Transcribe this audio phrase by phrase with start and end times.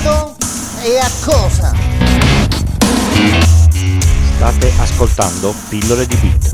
[0.00, 0.36] modo
[0.82, 1.74] e a cosa?
[4.36, 6.50] State ascoltando Pillole di Bit.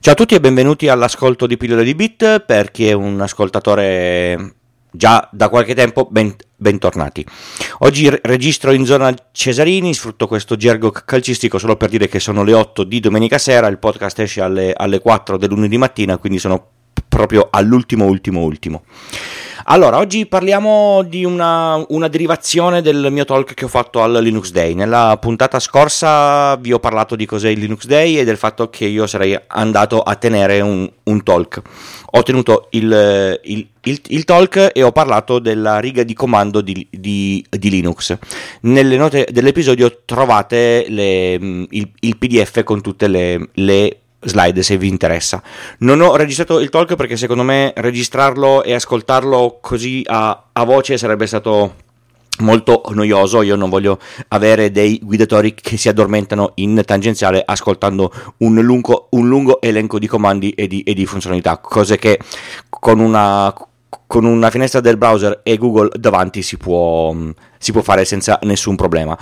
[0.00, 4.54] Ciao a tutti e benvenuti all'ascolto di Pillole di Bit per chi è un ascoltatore
[4.90, 7.24] già da qualche tempo ben, bentornati.
[7.80, 12.52] Oggi registro in zona Cesarini, sfrutto questo gergo calcistico solo per dire che sono le
[12.52, 16.79] 8 di domenica sera, il podcast esce alle, alle 4 del lunedì mattina, quindi sono
[17.10, 18.84] proprio all'ultimo, ultimo, ultimo.
[19.64, 24.50] Allora, oggi parliamo di una, una, derivazione del mio talk che ho fatto al Linux
[24.50, 24.74] Day.
[24.74, 28.86] Nella puntata scorsa vi ho parlato di cos'è il Linux Day e del fatto che
[28.86, 31.62] io sarei andato a tenere un, un talk.
[32.12, 36.86] Ho tenuto il, il, il, il, talk e ho parlato della riga di comando di,
[36.90, 38.16] di, di Linux.
[38.62, 45.42] Nelle note dell'episodio trovate le, il, PDF con tutte le, le slide se vi interessa.
[45.78, 50.98] Non ho registrato il talk perché secondo me registrarlo e ascoltarlo così a, a voce
[50.98, 51.88] sarebbe stato
[52.40, 58.54] molto noioso, io non voglio avere dei guidatori che si addormentano in tangenziale ascoltando un
[58.60, 62.18] lungo, un lungo elenco di comandi e di, e di funzionalità, cose che
[62.68, 63.54] con una,
[64.06, 67.14] con una finestra del browser e Google davanti si può,
[67.62, 69.16] si può fare senza nessun problema.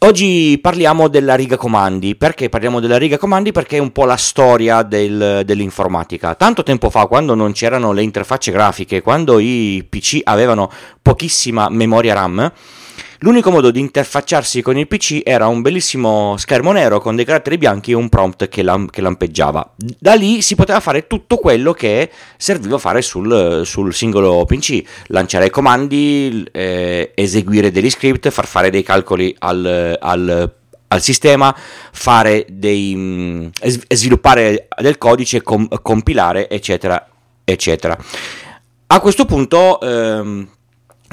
[0.00, 2.14] Oggi parliamo della riga comandi.
[2.14, 3.50] Perché parliamo della riga comandi?
[3.50, 6.34] Perché è un po' la storia del, dell'informatica.
[6.34, 12.12] Tanto tempo fa, quando non c'erano le interfacce grafiche, quando i PC avevano pochissima memoria
[12.12, 12.52] RAM,
[13.20, 17.56] L'unico modo di interfacciarsi con il PC era un bellissimo schermo nero con dei caratteri
[17.56, 19.74] bianchi e un prompt che, lam- che lampeggiava.
[19.76, 25.48] Da lì si poteva fare tutto quello che serviva fare sul, sul singolo PC, lanciare
[25.48, 30.54] comandi, eh, eseguire degli script, far fare dei calcoli al, al
[30.88, 31.54] al sistema,
[31.92, 33.50] fare dei, mh,
[33.88, 37.08] sviluppare del codice, com- compilare, eccetera,
[37.44, 37.96] eccetera.
[38.88, 40.48] A questo punto ehm,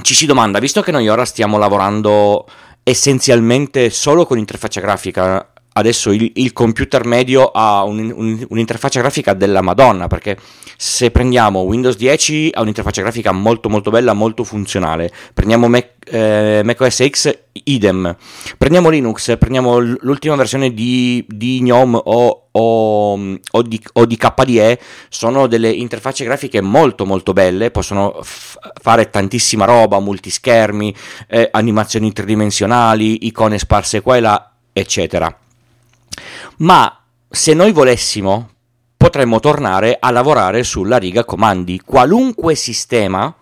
[0.01, 2.47] ci si domanda, visto che noi ora stiamo lavorando
[2.83, 9.33] essenzialmente solo con interfaccia grafica, adesso il, il computer medio ha un, un, un'interfaccia grafica
[9.33, 10.37] della Madonna, perché
[10.77, 16.61] se prendiamo Windows 10 ha un'interfaccia grafica molto molto bella, molto funzionale, prendiamo Mac, eh,
[16.63, 18.15] Mac OS X idem,
[18.57, 24.79] prendiamo Linux, prendiamo l'ultima versione di, di GNOME o, o, o, di, o, di, KDE,
[25.09, 30.95] sono delle interfacce grafiche molto molto belle, possono f- fare tantissima roba, multischermi,
[31.27, 35.37] eh, animazioni tridimensionali, icone sparse qua e là, eccetera
[36.57, 38.49] ma se noi volessimo
[38.95, 41.81] potremmo tornare a lavorare sulla riga comandi.
[41.83, 43.33] Qualunque sistema,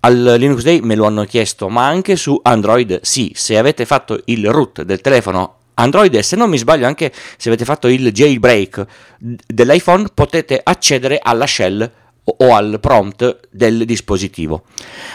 [0.00, 4.20] al Linux Day me lo hanno chiesto, ma anche su Android sì, se avete fatto
[4.24, 8.12] il root del telefono Android e se non mi sbaglio anche se avete fatto il
[8.12, 8.86] jailbreak
[9.18, 11.90] dell'iPhone potete accedere alla shell
[12.24, 14.64] o al prompt del dispositivo.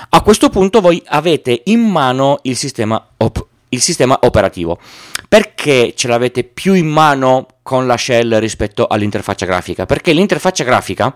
[0.10, 4.80] A questo punto voi avete in mano il sistema op- il sistema operativo.
[5.28, 9.86] Perché ce l'avete più in mano con la shell rispetto all'interfaccia grafica?
[9.86, 11.14] Perché l'interfaccia grafica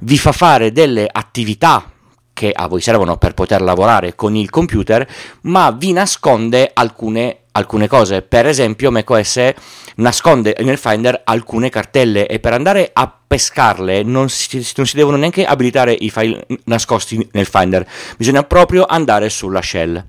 [0.00, 1.92] vi fa fare delle attività
[2.32, 5.06] che a voi servono per poter lavorare con il computer,
[5.42, 8.22] ma vi nasconde alcune, alcune cose.
[8.22, 9.52] Per esempio, macOS
[9.96, 15.16] nasconde nel Finder alcune cartelle e per andare a pescarle non si, non si devono
[15.16, 17.86] neanche abilitare i file nascosti nel Finder,
[18.16, 20.04] bisogna proprio andare sulla shell.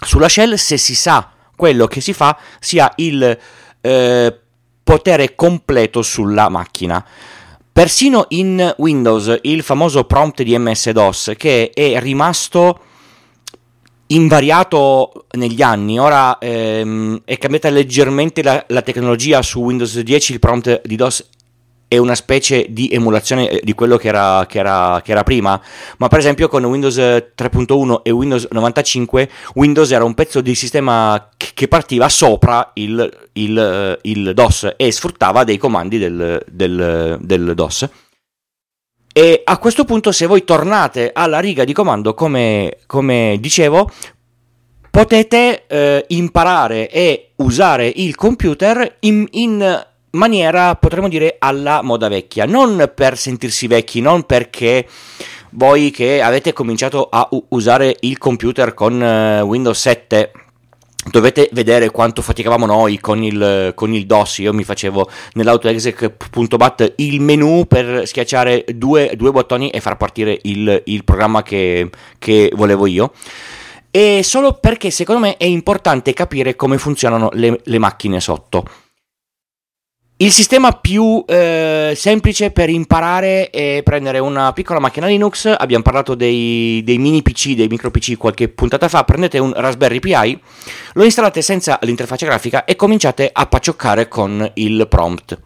[0.00, 3.38] Sulla shell, se si sa quello che si fa, si ha il
[3.80, 4.38] eh,
[4.82, 7.04] potere completo sulla macchina.
[7.72, 12.80] Persino in Windows, il famoso prompt di MS-DOS, che è rimasto
[14.08, 20.38] invariato negli anni, ora ehm, è cambiata leggermente la, la, tecnologia su Windows 10, il
[20.38, 21.28] prompt di DOS
[21.88, 25.60] è una specie di emulazione eh, di quello che era, che, era, che era, prima,
[25.96, 31.30] ma per esempio con Windows 3.1 e Windows 95 Windows era un pezzo di sistema
[31.36, 37.54] che partiva sopra il, il, eh, il DOS e sfruttava dei comandi del, del, del,
[37.54, 37.88] DOS.
[39.10, 43.90] E a questo punto se voi tornate alla riga di comando, come, come dicevo,
[44.90, 49.86] potete eh, imparare e usare il computer in, in
[50.18, 52.44] maniera, potremmo dire, alla moda vecchia.
[52.44, 54.86] Non per sentirsi vecchi, non perché
[55.50, 60.32] voi che avete cominciato a usare il computer con uh, Windows 7
[61.10, 64.38] dovete vedere quanto faticavamo noi con il, con il DOS.
[64.38, 70.82] Io mi facevo nell'autoexec.bat il menu per schiacciare due, due bottoni e far partire il,
[70.86, 73.12] il programma che, che volevo io.
[73.90, 78.64] E solo perché secondo me è importante capire come funzionano le, le macchine sotto.
[80.20, 86.16] Il sistema più eh, semplice per imparare è prendere una piccola macchina Linux, abbiamo parlato
[86.16, 90.40] dei, dei, mini PC, dei micro PC qualche puntata fa, prendete un Raspberry Pi,
[90.94, 95.38] lo installate senza l'interfaccia grafica e cominciate a paccioccare con il prompt.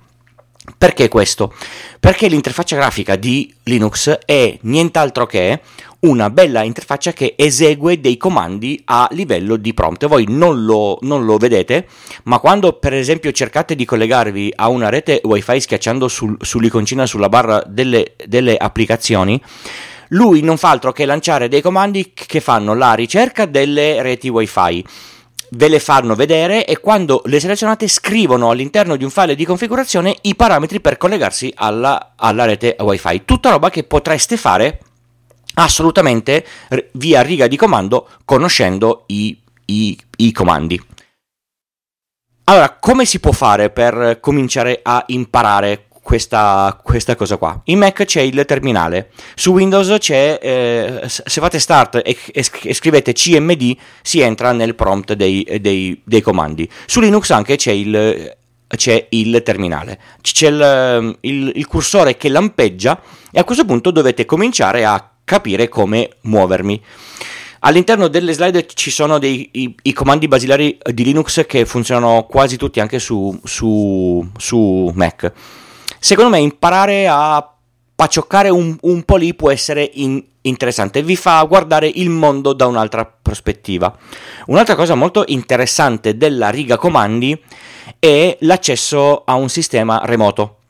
[0.78, 1.52] Perché questo?
[2.00, 5.60] Perché l'interfaccia grafica di Linux è nient'altro che
[6.02, 10.06] una bella interfaccia che esegue dei comandi a livello di prompt.
[10.06, 11.86] Voi non lo, non lo vedete,
[12.24, 17.28] ma quando per esempio cercate di collegarvi a una rete wifi schiacciando sul, sull'iconcina sulla
[17.28, 19.40] barra delle, delle applicazioni,
[20.08, 24.84] lui non fa altro che lanciare dei comandi che fanno la ricerca delle reti wifi
[25.54, 30.16] ve le fanno vedere e quando le selezionate scrivono all'interno di un file di configurazione
[30.22, 33.22] i parametri per collegarsi alla, alla rete wifi.
[33.24, 34.80] Tutta roba che potreste fare
[35.54, 36.46] assolutamente
[36.92, 40.80] via riga di comando conoscendo i, i, i comandi.
[42.44, 47.60] Allora, come si può fare per cominciare a imparare questa, questa, cosa qua.
[47.66, 53.12] In Mac c'è il terminale, su Windows c'è, eh, se fate start e, e, scrivete
[53.12, 56.68] cmd si entra nel prompt dei, dei, dei comandi.
[56.86, 63.00] Su Linux anche c'è il, c'è il terminale, c'è il, il, il cursore che lampeggia
[63.30, 66.82] e a questo punto dovete cominciare a capire come muovermi.
[67.64, 72.56] All'interno delle slide ci sono dei, i, i, comandi basilari di Linux che funzionano quasi
[72.56, 75.32] tutti anche su, su, su Mac.
[76.00, 77.54] Secondo me imparare a
[77.94, 82.66] paccioccare un, un po' lì può essere in, interessante, vi fa guardare il mondo da
[82.66, 83.96] un'altra prospettiva.
[84.46, 87.40] Un'altra cosa molto interessante della riga comandi
[88.00, 90.61] è l'accesso a un sistema remoto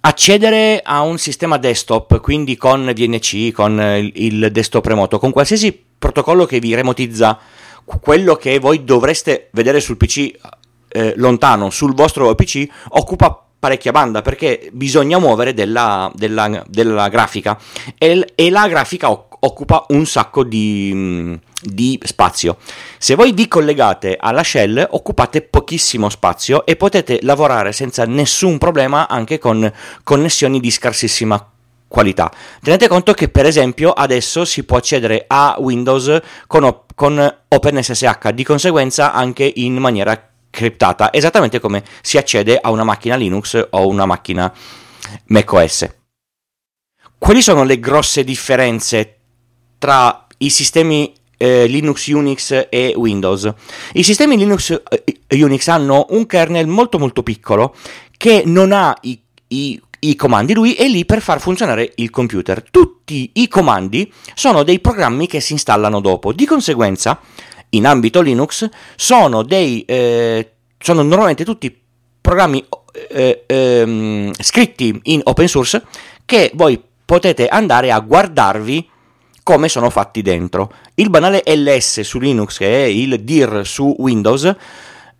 [0.00, 6.44] accedere a un sistema desktop, quindi con VNC, con il desktop remoto, con qualsiasi protocollo
[6.44, 7.38] che vi remotizza
[7.84, 10.32] quello che voi dovreste vedere sul PC
[10.88, 17.58] eh, lontano, sul vostro PC, occupa parecchia banda perché bisogna muovere della, della, della grafica.
[17.96, 22.56] E, e, la grafica occupa un sacco di, di spazio.
[22.98, 29.08] Se voi vi collegate alla shell occupate pochissimo spazio e potete lavorare senza nessun problema
[29.08, 29.70] anche con
[30.02, 31.50] connessioni di scarsissima
[31.88, 32.30] qualità.
[32.62, 38.44] Tenete conto che per esempio adesso si può accedere a Windows con, con OpenSSH, di
[38.44, 44.06] conseguenza anche in maniera criptata, esattamente come si accede a una macchina Linux o una
[44.06, 44.52] macchina
[45.26, 45.86] macOS.
[47.18, 49.18] Quali sono le grosse differenze
[49.78, 53.52] tra i sistemi eh, Linux, Unix e Windows.
[53.92, 57.74] I sistemi Linux e eh, Unix hanno un kernel molto molto piccolo
[58.16, 62.64] che non ha i, i, i comandi, lui è lì per far funzionare il computer.
[62.70, 67.20] Tutti i comandi sono dei programmi che si installano dopo, di conseguenza
[67.70, 71.76] in ambito Linux sono dei eh, sono normalmente tutti
[72.20, 72.64] programmi
[73.08, 75.84] eh, ehm, scritti in open source
[76.24, 78.88] che voi potete andare a guardarvi
[79.46, 80.72] come sono fatti dentro.
[80.96, 84.52] Il banale ls su Linux, che è il dir su Windows,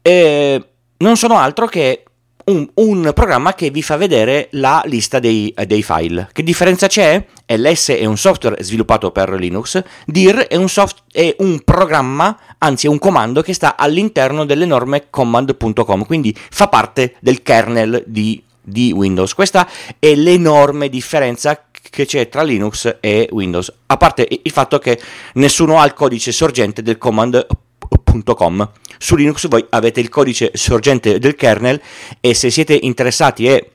[0.03, 2.03] eh, non sono altro che
[2.47, 6.29] un, un, programma che vi fa vedere la lista dei, dei, file.
[6.33, 7.25] Che differenza c'è?
[7.47, 12.87] LS è un software sviluppato per Linux, dir è un, soft, è un programma, anzi
[12.87, 18.43] è un comando che sta all'interno delle norme command.com, quindi fa parte del kernel di,
[18.67, 19.33] di Windows.
[19.33, 19.69] Questa
[19.99, 25.01] è l'enorme differenza che c'è tra Linux e Windows, a parte il fatto che
[25.35, 28.71] nessuno ha il codice sorgente del command.com.
[28.99, 31.81] Su Linux voi avete il codice sorgente del kernel
[32.21, 33.71] e se siete interessati e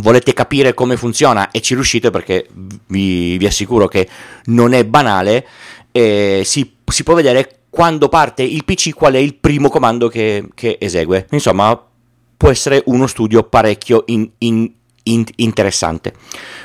[0.00, 2.46] volete capire come funziona e ci riuscite perché
[2.86, 4.08] vi, vi assicuro che
[4.46, 5.46] non è banale,
[5.90, 10.48] eh, si, si, può vedere quando parte il PC qual è il primo comando che,
[10.54, 11.26] che esegue.
[11.30, 11.89] Insomma,
[12.40, 16.14] può essere uno studio parecchio in, in, in, interessante.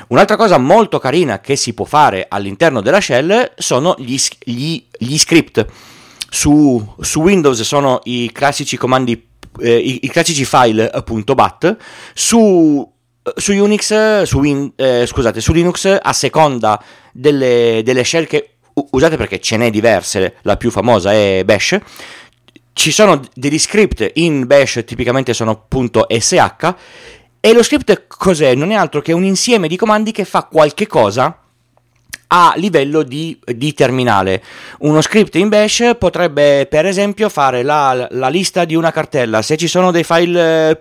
[0.08, 5.18] Un'altra cosa molto carina che si può fare all'interno della shell sono gli, gli, gli
[5.18, 5.66] script.
[6.30, 9.22] Su, su, Windows sono i classici comandi,
[9.60, 11.76] eh, i, i, classici file.bat,
[12.14, 12.92] su,
[13.34, 18.56] su Unix, su, Win, eh, scusate, su Linux a seconda delle, delle shell che
[18.92, 21.78] usate perché ce n'è diverse, la più famosa è Bash,
[22.76, 26.74] ci sono degli script in Bash, tipicamente sono .sh,
[27.40, 28.54] e lo script cos'è?
[28.54, 31.40] Non è altro che un insieme di comandi che fa qualche cosa
[32.26, 34.42] a livello di, di, terminale.
[34.80, 39.56] Uno script in bash potrebbe per esempio fare la, la lista di una cartella, se
[39.56, 40.80] ci sono dei file eh,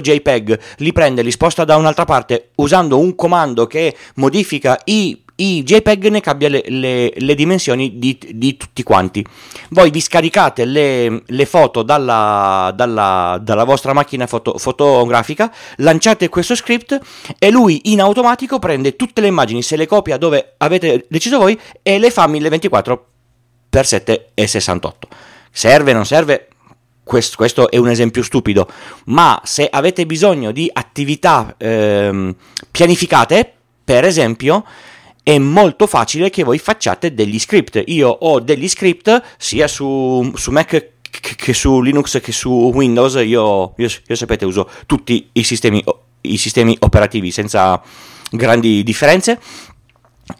[0.00, 5.62] .jpeg, li prende, li sposta da un'altra parte usando un comando che modifica i, i
[5.62, 9.24] JPEG ne cambia le, le, le dimensioni di, di, tutti quanti.
[9.70, 16.54] Voi vi scaricate le, le foto dalla, dalla, dalla, vostra macchina foto, fotografica, lanciate questo
[16.54, 16.98] script
[17.38, 21.58] e lui in automatico prende tutte le immagini, se le copia dove avete deciso voi
[21.82, 23.06] e le fa 1024
[23.70, 25.08] x 7 e 68.
[25.50, 26.48] Serve, non serve?
[27.02, 28.68] Questo, questo, è un esempio stupido,
[29.06, 32.36] ma se avete bisogno di attività ehm,
[32.70, 34.64] pianificate, per esempio,
[35.30, 37.80] è molto facile che voi facciate degli script.
[37.86, 43.14] Io ho degli script sia su, su Mac che su Linux che su Windows.
[43.14, 45.84] Io, io, io sapete, uso tutti i sistemi,
[46.22, 47.80] i sistemi operativi senza
[48.28, 49.38] grandi differenze.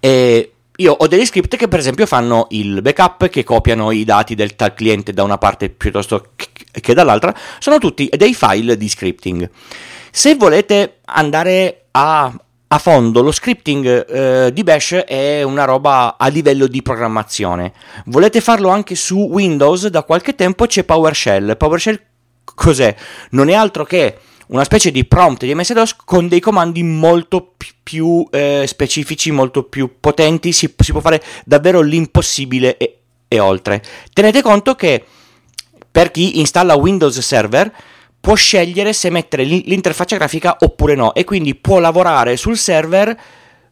[0.00, 4.34] E io ho degli script che per esempio fanno il backup, che copiano i dati
[4.34, 6.30] del tal cliente da una parte piuttosto
[6.72, 9.48] che dall'altra, sono tutti dei file di scripting.
[10.10, 12.32] Se volete andare a,
[12.72, 17.72] a fondo, lo scripting eh, di Bash è una roba a livello di programmazione.
[18.04, 19.88] Volete farlo anche su Windows?
[19.88, 21.56] Da qualche tempo c'è PowerShell.
[21.56, 22.00] PowerShell
[22.44, 22.94] cos'è?
[23.30, 28.24] Non è altro che una specie di prompt di MS-DOS con dei comandi molto più
[28.30, 30.52] eh, specifici, molto più potenti.
[30.52, 33.82] Si, si, può fare davvero l'impossibile e, e oltre.
[34.12, 35.04] Tenete conto che
[35.90, 37.72] per chi installa Windows Server
[38.20, 43.18] può scegliere se mettere l'interfaccia grafica oppure no e quindi può lavorare sul server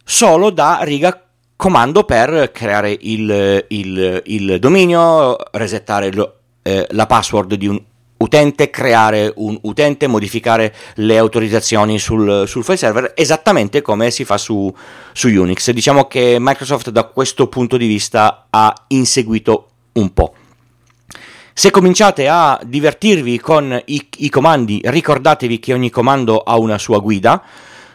[0.02, 1.22] solo da riga
[1.54, 7.82] comando per creare il, il, il dominio, resettare lo, eh, la password di un
[8.18, 14.38] utente, creare un utente, modificare le autorizzazioni sul, sul file server, esattamente come si fa
[14.38, 14.72] su,
[15.12, 15.70] su Unix.
[15.70, 20.34] Diciamo che Microsoft da questo punto di vista ha inseguito un po'.
[21.58, 27.00] Se cominciate a divertirvi con i, i comandi, ricordatevi che ogni comando ha una sua
[27.00, 27.42] guida.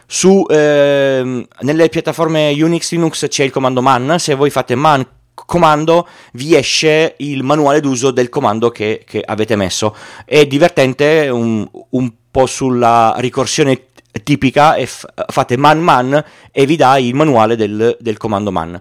[0.04, 6.06] Su, eh, nelle piattaforme Unix Linux c'è il comando man, se voi fate man comando
[6.32, 9.96] vi esce il manuale d'uso del comando che, che avete messo.
[10.26, 13.86] È divertente un, un po' sulla ricorsione
[14.22, 18.80] tipica e f- fate man man e vi dà il manuale del, del comando man.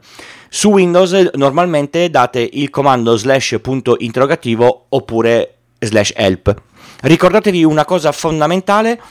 [0.49, 6.53] Su Windows normalmente date il comando slash punto interrogativo oppure slash help.
[7.01, 9.01] Ricordatevi una cosa fondamentale,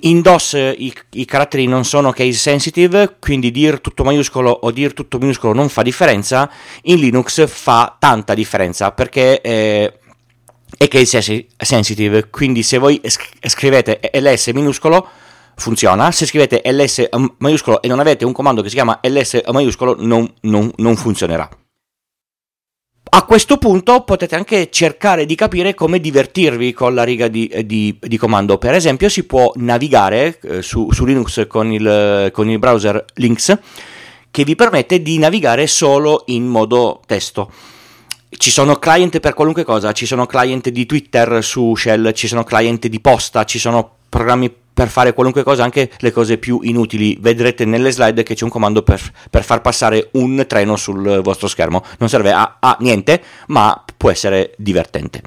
[0.00, 4.94] in DOS i, i, caratteri non sono case sensitive, quindi dir tutto maiuscolo o dir
[4.94, 6.50] tutto minuscolo non fa differenza,
[6.82, 9.99] in Linux fa tanta differenza perché eh,
[10.82, 12.98] è case sensitive, quindi se voi
[13.42, 15.06] scrivete ls minuscolo
[15.54, 16.10] funziona.
[16.10, 17.06] Se scrivete ls
[17.36, 21.46] maiuscolo e non avete un comando che si chiama ls maiuscolo, non, non, non funzionerà.
[23.12, 27.98] A questo punto potete anche cercare di capire come divertirvi con la riga di, di,
[28.00, 28.56] di comando.
[28.56, 33.58] Per esempio, si può navigare eh, su, su, Linux con il, con il browser Lynx
[34.30, 37.52] che vi permette di navigare solo in modo testo.
[38.36, 42.44] Ci sono client per qualunque cosa, ci sono client di Twitter su Shell, ci sono
[42.44, 47.18] client di posta, ci sono programmi per fare qualunque cosa, anche le cose più inutili.
[47.20, 51.48] Vedrete nelle slide che c'è un comando per, per far passare un treno sul vostro
[51.48, 51.82] schermo.
[51.98, 55.20] Non serve a, a niente, ma può essere divertente.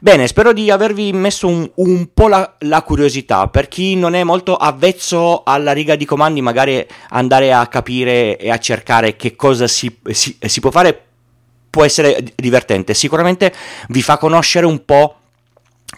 [0.00, 3.48] Bene, spero di avervi messo un, un po' la, la, curiosità.
[3.48, 8.50] Per chi non è molto avvezzo alla riga di comandi, magari andare a capire e
[8.50, 11.04] a cercare che cosa si, si, si può fare
[11.74, 12.94] può essere divertente.
[12.94, 13.52] Sicuramente
[13.88, 15.16] vi fa conoscere un po'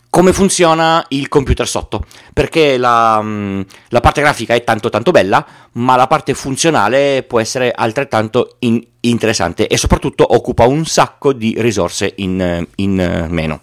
[0.08, 2.02] come funziona il computer sotto,
[2.32, 7.40] perché la, mm, la, parte grafica è tanto tanto bella, ma la parte funzionale può
[7.40, 13.60] essere altrettanto in, interessante e soprattutto occupa un sacco di risorse in, in meno.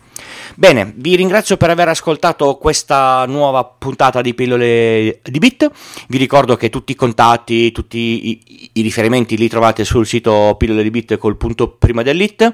[0.55, 5.71] Bene, vi ringrazio per aver ascoltato questa nuova puntata di pillole di bit.
[6.07, 10.83] Vi ricordo che tutti i contatti, tutti i, i riferimenti li trovate sul sito pillole
[10.83, 12.53] di bit col punto prima dell'it.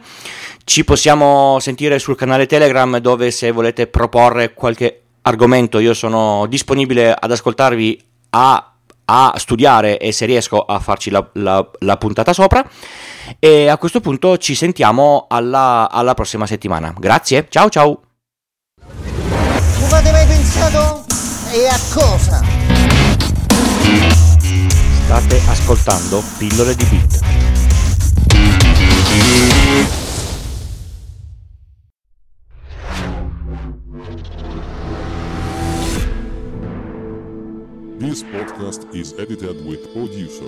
[0.63, 7.13] Ci possiamo sentire sul canale Telegram dove se volete proporre qualche argomento io sono disponibile
[7.13, 8.69] ad ascoltarvi a
[9.11, 12.63] a studiare e se riesco a farci la, la, la puntata sopra.
[13.37, 16.93] E a questo punto ci sentiamo alla, alla prossima settimana.
[16.97, 18.01] Grazie, ciao ciao.
[18.81, 21.05] Non avete mai pensato?
[21.51, 22.43] E a cosa?
[25.05, 27.19] State ascoltando pillole di beat.
[37.99, 40.47] This podcast is edited with producer.